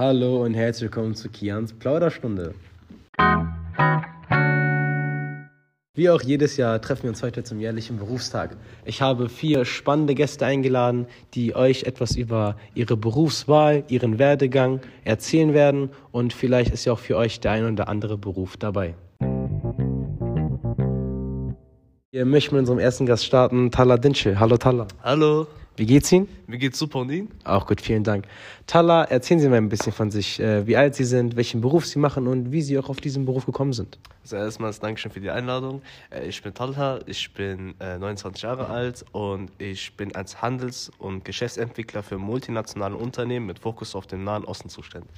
[0.00, 2.54] Hallo und herzlich willkommen zu Kians Plauderstunde.
[5.92, 8.56] Wie auch jedes Jahr treffen wir uns heute zum jährlichen Berufstag.
[8.86, 15.52] Ich habe vier spannende Gäste eingeladen, die euch etwas über ihre Berufswahl, ihren Werdegang erzählen
[15.52, 18.94] werden und vielleicht ist ja auch für euch der ein oder andere Beruf dabei.
[22.10, 24.40] Wir möchten mit unserem ersten Gast starten, Tala Dinçe.
[24.40, 24.86] Hallo Tala.
[25.02, 25.46] Hallo,
[25.76, 26.28] Wie geht's Ihnen?
[26.46, 27.28] mir geht's super und Ihnen?
[27.44, 28.26] Auch gut, vielen Dank.
[28.66, 31.86] Tala, erzählen Sie mal ein bisschen von sich, äh, wie alt Sie sind, welchen Beruf
[31.86, 33.98] Sie machen und wie Sie auch auf diesen Beruf gekommen sind.
[34.22, 35.80] Also erstmals Dankeschön für die Einladung.
[36.10, 40.90] Äh, Ich bin Talha, ich bin äh, 29 Jahre alt und ich bin als Handels-
[40.98, 45.10] und Geschäftsentwickler für multinationale Unternehmen mit Fokus auf den Nahen Osten zuständig.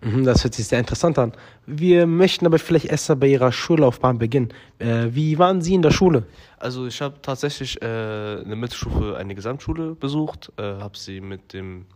[0.00, 1.32] Mhm, das hört sich sehr interessant an.
[1.66, 4.52] Wir möchten aber vielleicht erst mal bei Ihrer Schullaufbahn beginnen.
[4.78, 6.24] Äh, wie waren Sie in der Schule?
[6.58, 11.86] Also ich habe tatsächlich äh, eine Mittelstufe, eine Gesamtschule besucht, äh, habe sie mit dem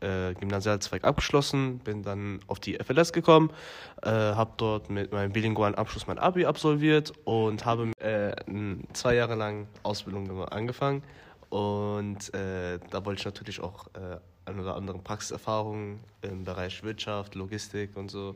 [0.00, 3.50] äh, Gymnasialzweig abgeschlossen, bin dann auf die FLS gekommen,
[4.02, 8.32] äh, habe dort mit meinem bilingualen Abschluss mein Abi absolviert und habe äh,
[8.92, 11.02] zwei Jahre lang Ausbildung angefangen.
[11.52, 17.34] Und äh, da wollte ich natürlich auch äh, ein oder andere Praxiserfahrungen im Bereich Wirtschaft,
[17.34, 18.34] Logistik und so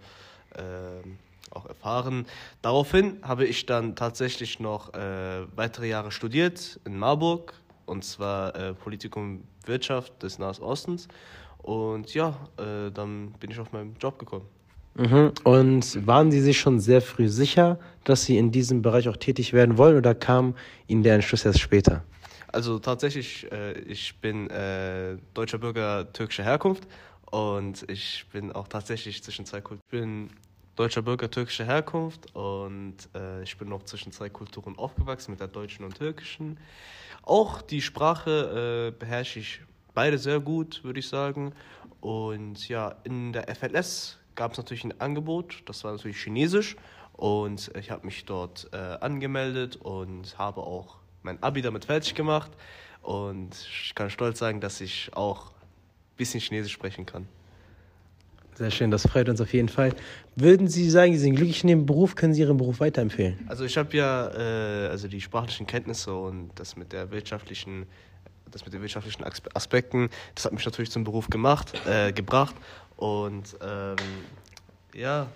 [0.55, 1.17] ähm,
[1.50, 2.27] auch erfahren.
[2.61, 7.55] Daraufhin habe ich dann tatsächlich noch äh, weitere Jahre studiert in Marburg,
[7.87, 11.09] und zwar äh, Politikum Wirtschaft des Nahen Ostens.
[11.62, 14.44] Und ja, äh, dann bin ich auf meinen Job gekommen.
[14.94, 15.33] Mhm.
[15.42, 19.55] Und waren Sie sich schon sehr früh sicher, dass Sie in diesem Bereich auch tätig
[19.55, 20.55] werden wollen oder kam
[20.87, 22.05] Ihnen der Entschluss erst später?
[22.48, 26.86] Also tatsächlich, äh, ich bin äh, deutscher Bürger türkischer Herkunft
[27.30, 29.83] und ich bin auch tatsächlich zwischen zwei Kulturen.
[29.86, 30.30] Ich bin
[30.77, 35.48] deutscher Bürger türkischer Herkunft und äh, ich bin auch zwischen zwei Kulturen aufgewachsen, mit der
[35.48, 36.58] deutschen und türkischen.
[37.22, 39.60] Auch die Sprache äh, beherrsche ich
[39.94, 41.53] beide sehr gut, würde ich sagen.
[42.00, 46.77] Und ja, in der FLS gab es natürlich ein Angebot, das war natürlich Chinesisch.
[47.14, 52.50] Und ich habe mich dort äh, angemeldet und habe auch mein Abi damit fertig gemacht.
[53.03, 57.28] Und ich kann stolz sagen, dass ich auch ein bisschen Chinesisch sprechen kann.
[58.54, 59.94] Sehr schön, das freut uns auf jeden Fall.
[60.34, 63.44] Würden Sie sagen, Sie sind glücklich in dem Beruf, können Sie Ihren Beruf weiterempfehlen?
[63.48, 67.86] Also ich habe ja äh, also die sprachlichen Kenntnisse und das mit der wirtschaftlichen,
[68.50, 72.54] das mit den wirtschaftlichen Aspe- Aspekten, das hat mich natürlich zum Beruf gemacht, äh, gebracht.
[72.97, 73.97] Und ähm,
[74.94, 75.26] ja,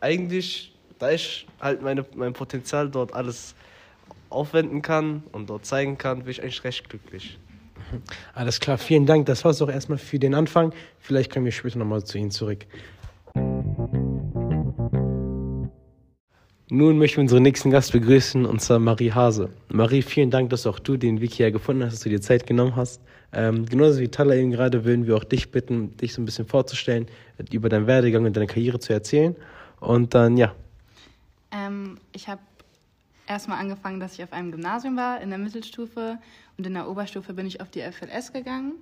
[0.00, 3.56] eigentlich, da ich halt meine, mein Potenzial dort alles
[4.34, 7.38] aufwenden kann und dort zeigen kann, bin ich eigentlich recht glücklich.
[8.34, 9.26] Alles klar, vielen Dank.
[9.26, 10.72] Das war es auch erstmal für den Anfang.
[10.98, 12.66] Vielleicht kommen wir später nochmal zu Ihnen zurück.
[16.70, 19.50] Nun möchten wir unseren nächsten Gast begrüßen, und zwar Marie Hase.
[19.68, 22.46] Marie, vielen Dank, dass auch du den Wiki hier gefunden hast, dass du dir Zeit
[22.46, 23.00] genommen hast.
[23.32, 26.46] Ähm, genauso wie Tala eben gerade würden wir auch dich bitten, dich so ein bisschen
[26.46, 27.06] vorzustellen,
[27.52, 29.36] über deinen Werdegang und deine Karriere zu erzählen.
[29.80, 30.54] Und dann, ja,
[31.52, 32.40] Ähm, ich habe
[33.26, 36.18] erstmal angefangen, dass ich auf einem Gymnasium war, in der Mittelstufe.
[36.56, 38.74] Und in der Oberstufe bin ich auf die FLS gegangen.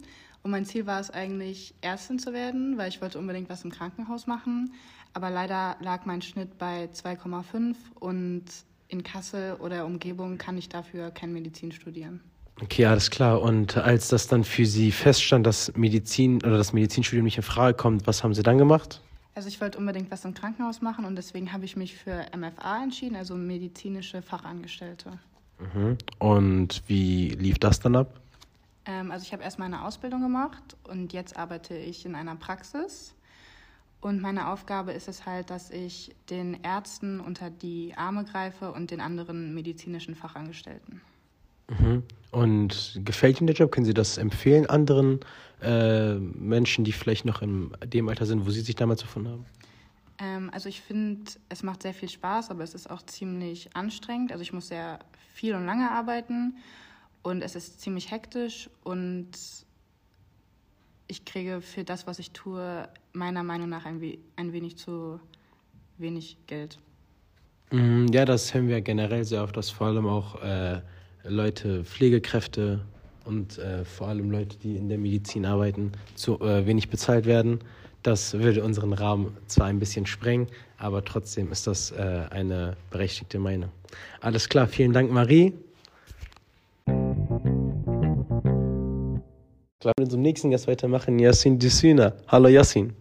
[0.43, 3.71] Und mein Ziel war es eigentlich, Ärztin zu werden, weil ich wollte unbedingt was im
[3.71, 4.73] Krankenhaus machen.
[5.15, 8.45] Aber leider lag mein Schnitt bei 2,5 und
[8.89, 12.21] in Kassel oder Umgebung kann ich dafür kein Medizin studieren.
[12.61, 13.41] Okay, alles klar.
[13.41, 17.77] Und als das dann für Sie feststand, dass Medizin oder das Medizinstudium nicht in Frage
[17.77, 19.01] kommt, was haben Sie dann gemacht?
[19.35, 22.83] Also ich wollte unbedingt was im Krankenhaus machen und deswegen habe ich mich für MFA
[22.83, 25.19] entschieden, also medizinische Fachangestellte.
[25.59, 25.97] Mhm.
[26.19, 28.21] Und wie lief das dann ab?
[28.85, 33.15] Ähm, also ich habe erstmal eine Ausbildung gemacht und jetzt arbeite ich in einer Praxis.
[34.01, 38.91] Und meine Aufgabe ist es halt, dass ich den Ärzten unter die Arme greife und
[38.91, 41.01] den anderen medizinischen Fachangestellten.
[41.79, 42.03] Mhm.
[42.31, 43.73] Und gefällt Ihnen der Job?
[43.73, 45.21] Können Sie das empfehlen anderen
[45.61, 49.47] äh, Menschen, die vielleicht noch in dem Alter sind, wo Sie sich damals befunden haben?
[50.19, 54.33] Ähm, also ich finde, es macht sehr viel Spaß, aber es ist auch ziemlich anstrengend.
[54.33, 55.01] Also ich muss sehr
[55.35, 56.57] viel und lange arbeiten
[57.23, 59.31] und es ist ziemlich hektisch und
[61.09, 65.21] ich kriege für das, was ich tue, meiner Meinung nach ein, we ein wenig zu
[65.99, 66.79] wenig Geld.
[67.71, 70.81] Mm, Ja, das hören wir generell sehr oft, dass vor allem auch äh,
[71.25, 72.81] Leute, Pflegekräfte
[73.25, 77.61] und äh, vor allem Leute, die in der Medizin arbeiten, zu äh, wenig bezahlt werden.
[78.03, 80.49] Das würde unseren Rahmen zwar ein bisschen sprengen,
[80.79, 83.71] aber trotzdem ist das äh, eine berechtigte Meinung.
[84.21, 85.53] Alles klar, vielen Dank, Marie.
[89.79, 92.13] Klar, mit unserem nächsten Gast weitermachen, Yassin Dissina.
[92.27, 92.93] Hallo Yassin.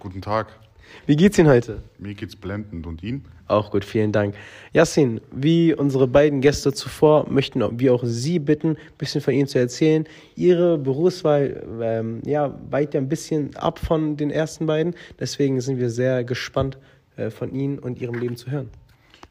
[0.00, 0.67] Guten Tag.
[1.06, 1.82] Wie geht's Ihnen heute?
[1.98, 3.24] Mir geht's blendend und Ihnen?
[3.46, 4.34] Auch gut, vielen Dank.
[4.72, 9.48] Yassin, wie unsere beiden Gäste zuvor, möchten wir auch Sie bitten, ein bisschen von Ihnen
[9.48, 10.04] zu erzählen.
[10.36, 14.94] Ihre Berufswahl ähm, ja, weicht ja ein bisschen ab von den ersten beiden.
[15.18, 16.78] Deswegen sind wir sehr gespannt,
[17.16, 18.70] äh, von Ihnen und Ihrem Leben zu hören.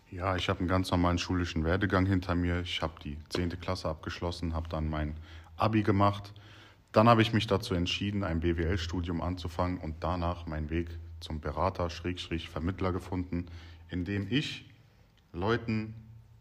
[0.10, 2.62] Ja, ich habe einen ganz normalen schulischen Werdegang hinter mir.
[2.62, 3.60] Ich habe die 10.
[3.60, 5.16] Klasse abgeschlossen, habe dann mein
[5.58, 6.34] Abi gemacht.
[6.92, 10.88] Dann habe ich mich dazu entschieden, ein BWL-Studium anzufangen und danach meinen Weg
[11.20, 13.48] zum Berater, Schrägstrich, Vermittler gefunden,
[13.90, 14.66] indem ich
[15.34, 15.94] Leuten,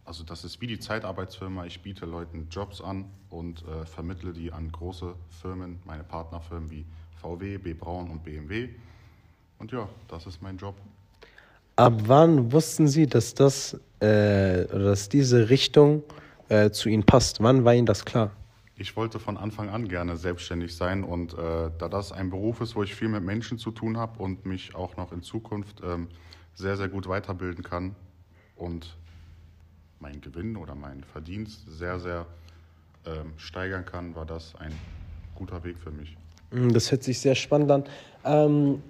[0.05, 4.53] also das ist wie die Zeitarbeitsfirma, ich biete Leuten Jobs an und äh, vermittle die
[4.53, 6.85] an große Firmen, meine Partnerfirmen wie
[7.21, 7.75] VW, B.
[7.75, 8.69] Braun und BMW.
[9.59, 10.75] Und ja, das ist mein Job.
[11.77, 16.03] Ab wann wussten Sie, dass das äh, oder dass diese Richtung
[16.49, 17.43] äh, zu Ihnen passt?
[17.43, 18.31] Wann war Ihnen das klar?
[18.79, 22.77] Ich wollte von Anfang an gerne selbstständig sein und äh, da das ein Beruf ist,
[22.77, 26.09] wo ich viel mit Menschen zu tun habe und mich auch noch in Zukunft ähm,
[26.55, 27.95] sehr, sehr gut weiterbilden kann
[28.55, 28.97] und
[29.99, 32.27] mein Gewinn oder mein Verdienst sehr, sehr
[33.07, 34.73] ähm, steigern kann, war das ein
[35.35, 36.17] guter Weg für mich.
[36.51, 37.85] Mm, das hört sich sehr spannend an.
[38.25, 38.83] Ähm,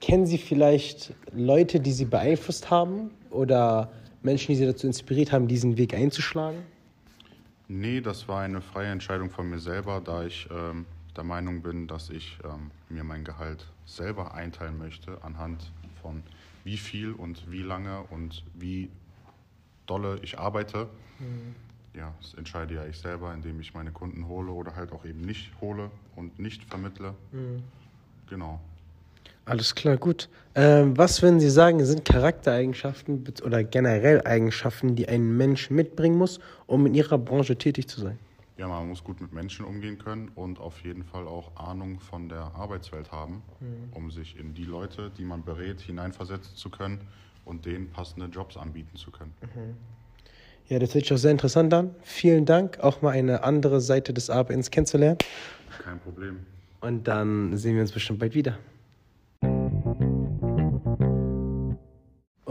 [0.00, 3.90] kennen Sie vielleicht Leute, die Sie beeinflusst haben oder
[4.22, 6.58] Menschen, die Sie dazu inspiriert haben, diesen Weg einzuschlagen?
[7.68, 11.86] Nee, das war eine freie Entscheidung von mir selber, da ich ähm, der Meinung bin,
[11.86, 15.72] dass ich ähm, mir mein Gehalt selber einteilen möchte anhand
[16.02, 16.22] von
[16.64, 18.90] wie viel und wie lange und wie
[19.86, 20.88] dolle ich arbeite.
[21.18, 21.54] Mhm.
[21.94, 25.20] Ja, das entscheide ja ich selber, indem ich meine Kunden hole oder halt auch eben
[25.20, 27.14] nicht hole und nicht vermittle.
[27.32, 27.62] Mhm.
[28.28, 28.60] Genau.
[29.46, 30.28] Alles klar, gut.
[30.54, 36.40] Ähm, was würden Sie sagen, sind Charaktereigenschaften oder generell Eigenschaften, die ein Mensch mitbringen muss,
[36.66, 38.18] um in Ihrer Branche tätig zu sein?
[38.56, 42.28] Ja, man muss gut mit Menschen umgehen können und auf jeden Fall auch Ahnung von
[42.28, 43.92] der Arbeitswelt haben, mhm.
[43.92, 47.00] um sich in die Leute, die man berät, hineinversetzen zu können
[47.44, 49.34] und denen passende Jobs anbieten zu können.
[49.42, 49.74] Mhm.
[50.68, 51.94] Ja, das hört sich auch sehr interessant an.
[52.02, 55.18] Vielen Dank, auch mal eine andere Seite des Arbeitens kennenzulernen.
[55.82, 56.46] Kein Problem.
[56.80, 58.56] Und dann sehen wir uns bestimmt bald wieder.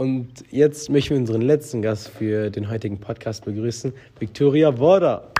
[0.04, 5.32] Und jetzt möchten wir unseren letzten Gast für den heutigen Podcast begrüßen, Victoria Border.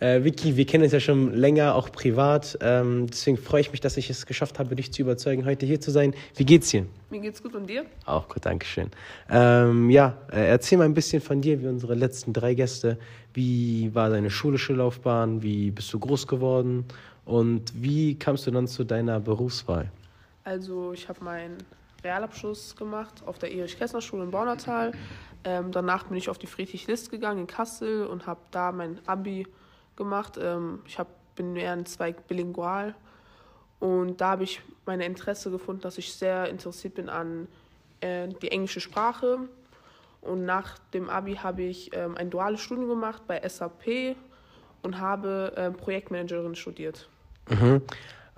[0.00, 2.56] Äh, Vicky, wir kennen uns ja schon länger, auch privat.
[2.62, 5.78] Ähm, deswegen freue ich mich, dass ich es geschafft habe, dich zu überzeugen, heute hier
[5.78, 6.14] zu sein.
[6.36, 6.86] Wie geht's dir?
[7.10, 7.84] Mir geht's gut und dir?
[8.06, 8.88] Auch gut, danke schön.
[9.28, 12.96] Ähm, ja, äh, erzähl mal ein bisschen von dir, wie unsere letzten drei Gäste.
[13.34, 15.42] Wie war deine schulische Laufbahn?
[15.42, 16.86] Wie bist du groß geworden?
[17.26, 19.92] Und wie kamst du dann zu deiner Berufswahl?
[20.44, 21.58] Also, ich habe meinen
[22.04, 24.92] Realabschluss gemacht auf der Erich-Kästner-Schule in Baunatal.
[25.44, 29.46] Ähm, danach bin ich auf die Friedrich-List gegangen in Kassel und habe da mein Abi
[29.96, 30.38] gemacht.
[30.40, 32.94] Ähm, ich hab, bin eher ein Zweig bilingual
[33.82, 37.48] und da habe ich meine Interesse gefunden, dass ich sehr interessiert bin an
[38.00, 39.48] äh, die englische Sprache.
[40.20, 44.14] Und nach dem Abi habe ich ähm, ein duales Studium gemacht bei SAP
[44.82, 47.08] und habe äh, Projektmanagerin studiert.
[47.50, 47.82] Mhm.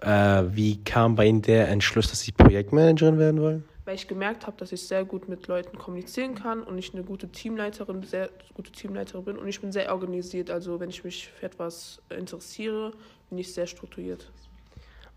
[0.04, 3.64] Äh, wie kam bei Ihnen der Entschluss, dass Sie Projektmanagerin werden wollen?
[3.86, 7.02] Weil ich gemerkt habe, dass ich sehr gut mit Leuten kommunizieren kann und ich eine
[7.02, 10.50] gute Teamleiterin, sehr gute Teamleiterin bin und ich bin sehr organisiert.
[10.50, 12.92] Also wenn ich mich für etwas interessiere,
[13.28, 14.30] bin ich sehr strukturiert.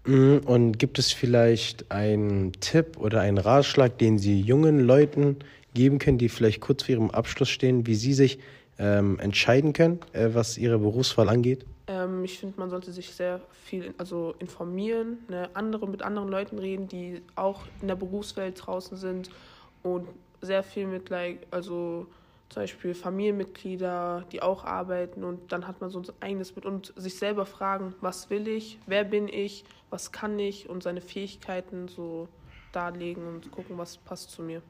[0.05, 5.37] Mhm, und gibt es vielleicht einen Tipp oder einen Ratschlag, den Sie jungen Leuten
[5.73, 8.39] geben können, die vielleicht kurz vor ihrem Abschluss stehen, wie sie sich
[8.79, 11.65] ähm, entscheiden können, äh, was ihre Berufswahl angeht?
[11.87, 16.59] Ähm, ich finde, man sollte sich sehr viel also informieren, ne, andere mit anderen Leuten
[16.59, 19.29] reden, die auch in der Berufswelt draußen sind
[19.83, 20.07] und
[20.41, 22.07] sehr viel mit, like, also
[22.49, 26.93] zum Beispiel Familienmitglieder, die auch arbeiten und dann hat man so ein eigenes Bild und
[26.95, 31.87] sich selber fragen, was will ich, wer bin ich, was kann ich und seine Fähigkeiten
[31.87, 32.27] so
[32.71, 34.61] darlegen und gucken, was passt zu mir.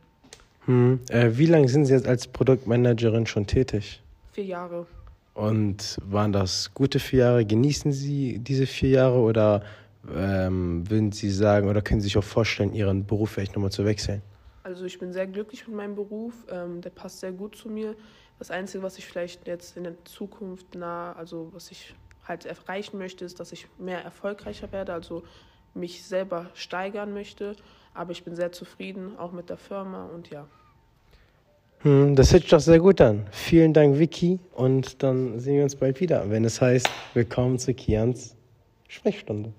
[0.65, 0.99] Hm.
[1.09, 4.01] Äh, wie lange sind Sie jetzt als Produktmanagerin schon tätig?
[4.33, 4.87] Vier Jahre.
[5.37, 7.45] Und waren das gute vier Jahre?
[7.45, 9.61] Genießen Sie diese vier Jahre oder
[10.11, 13.85] ähm, würden Sie sagen oder können Sie sich auch vorstellen, Ihren Beruf vielleicht nochmal zu
[13.85, 14.23] wechseln?
[14.63, 17.95] Also ich bin sehr glücklich mit meinem Beruf, ähm, der passt sehr gut zu mir.
[18.39, 21.93] Das Einzige, was ich vielleicht jetzt in der Zukunft nah, also was ich
[22.27, 25.21] halt erreichen möchte, ist, dass ich mehr erfolgreicher werde, also
[25.75, 27.55] mich selber steigern möchte.
[27.93, 30.47] Aber ich bin sehr zufrieden, auch mit der Firma und ja.
[31.81, 33.27] Hm, das hört sich doch sehr gut an.
[33.31, 34.39] Vielen Dank, Vicky.
[34.55, 38.35] Und dann sehen wir uns bald wieder, wenn es heißt, willkommen zu Kians
[38.87, 39.53] Sprechstunde.